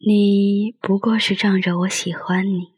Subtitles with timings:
[0.00, 2.68] 你不过是仗着我喜欢你。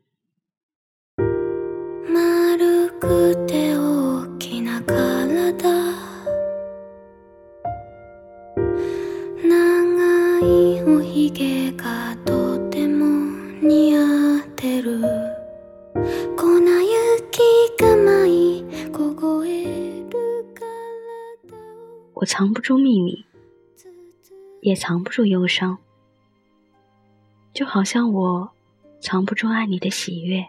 [22.15, 23.25] 我藏不住秘密，
[24.61, 25.79] 也藏不住忧伤，
[27.53, 28.51] 就好像我
[29.01, 30.47] 藏不住爱你的喜悦，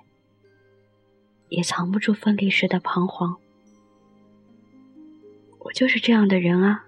[1.49, 3.37] 也藏不住分离时的彷徨。
[5.59, 6.85] 我就是这样的人啊，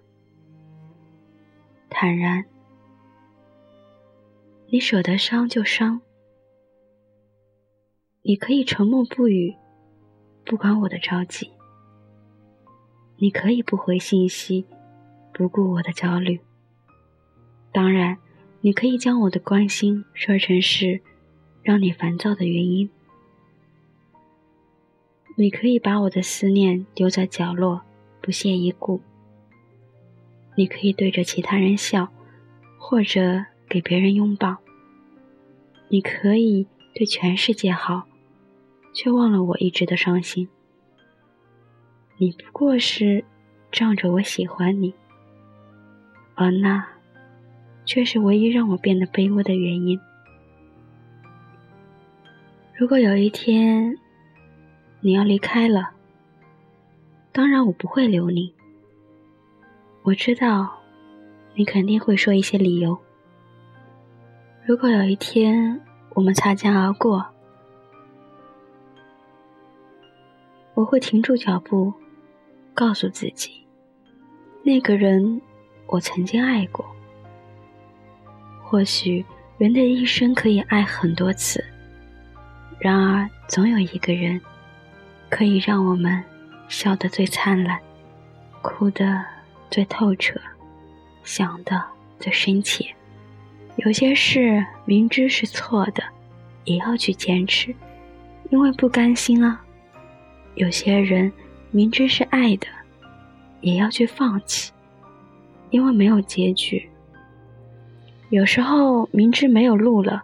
[1.90, 2.46] 坦然。
[4.68, 6.02] 你舍得伤就伤，
[8.24, 9.56] 你可以沉默不语，
[10.44, 11.52] 不管我的着急。
[13.18, 14.66] 你可以不回信息，
[15.32, 16.40] 不顾我的焦虑。
[17.72, 18.18] 当然，
[18.66, 21.02] 你可以将我的关心说成是
[21.64, 22.90] 让你烦躁的原因。
[25.36, 27.82] 你可以把我的思念丢在角落，
[28.22, 29.02] 不屑一顾。
[30.56, 32.10] 你可以对着其他人笑，
[32.78, 34.56] 或者给别人拥抱。
[35.90, 38.08] 你可以对全世界好，
[38.94, 40.48] 却忘了我一直的伤心。
[42.16, 43.26] 你不过是
[43.74, 44.94] 仗着我喜欢你，
[46.36, 46.93] 而那
[47.86, 50.00] 却是唯一让我变得卑微的原因。
[52.76, 53.98] 如果有一天
[55.02, 55.92] 你要离开了，
[57.32, 58.54] 当然我不会留你。
[60.04, 60.82] 我知道
[61.56, 62.98] 你肯定会说一些理由。
[64.66, 65.82] 如果有一天
[66.14, 67.26] 我们擦肩而过，
[70.74, 71.94] 我会停住脚步。
[72.76, 73.52] 告诉自己，
[74.64, 75.40] 那个人
[75.86, 76.84] 我曾经爱过。
[78.74, 79.24] 或许
[79.60, 81.64] 人的一生可以爱很多次，
[82.80, 84.42] 然而总有一个人，
[85.30, 86.24] 可以让我们
[86.68, 87.80] 笑得最灿烂，
[88.64, 89.24] 哭得
[89.70, 90.42] 最透彻，
[91.24, 91.80] 想的
[92.20, 92.84] 最深切。
[93.76, 96.04] 有些事明知是错的，
[96.64, 97.76] 也要去坚持，
[98.50, 99.64] 因为不甘心啊。
[100.56, 101.32] 有些人。
[101.70, 102.68] 明知是爱的，
[103.62, 104.72] 也要去放弃，
[105.70, 106.88] 因为没有结局。
[108.34, 110.24] 有时候明知没有路了，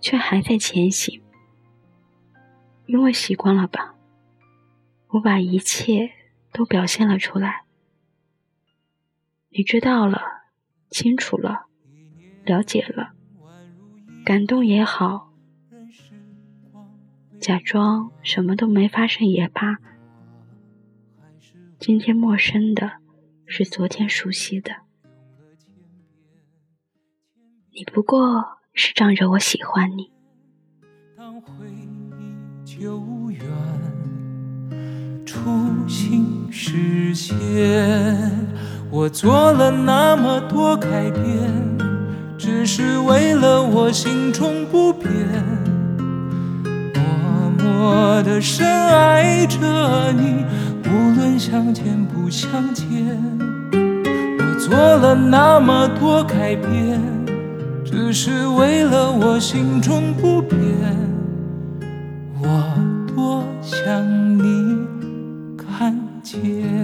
[0.00, 1.20] 却还在前行，
[2.86, 3.96] 因为习惯了吧。
[5.08, 6.12] 我把一切
[6.52, 7.64] 都表现了出来，
[9.48, 10.22] 你知道了，
[10.90, 11.66] 清楚了，
[12.44, 13.14] 了解了，
[14.24, 15.32] 感动也好，
[17.40, 19.78] 假装什么都没发生也罢。
[21.80, 22.98] 今天陌生的，
[23.44, 24.84] 是昨天熟悉的。
[27.76, 30.08] 你不过是仗着我喜欢你。
[31.18, 33.02] 当回忆久
[33.32, 33.40] 远，
[35.26, 35.50] 初
[35.88, 37.34] 心实现，
[38.92, 41.76] 我做了那么多改变，
[42.38, 45.10] 只是为了我心中不变，
[46.94, 50.44] 默默的深爱着你。
[50.84, 52.86] 无论相见不相见，
[54.38, 57.02] 我做了那么多改变，
[57.96, 60.58] 只是为了我心中不变。
[62.42, 64.76] 我多想你
[65.56, 66.83] 看见。